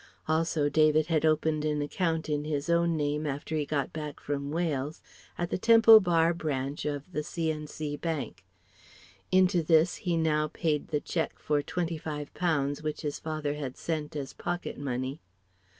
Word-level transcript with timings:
Also 0.27 0.67
David 0.67 1.05
had 1.13 1.27
opened 1.27 1.63
an 1.63 1.79
account 1.79 2.27
in 2.27 2.43
his 2.43 2.71
own 2.71 2.97
name 2.97 3.27
after 3.27 3.55
he 3.55 3.67
got 3.67 3.93
back 3.93 4.19
from 4.19 4.49
Wales, 4.49 4.99
at 5.37 5.51
the 5.51 5.59
Temple 5.59 5.99
Bar 5.99 6.33
Branch 6.33 6.83
of 6.85 7.11
the 7.11 7.21
C. 7.21 7.53
&. 7.65 7.67
C. 7.67 7.97
Bank. 7.97 8.43
Into 9.31 9.61
this 9.61 9.97
he 9.97 10.17
now 10.17 10.47
paid 10.47 10.87
the 10.87 11.01
cheque 11.01 11.37
for 11.37 11.61
twenty 11.61 11.99
five 11.99 12.33
pounds 12.33 12.81
which 12.81 13.01
his 13.01 13.19
father 13.19 13.53
had 13.53 13.77
sent 13.77 14.15
as 14.15 14.33
pocket 14.33 14.75
money. 14.79 15.19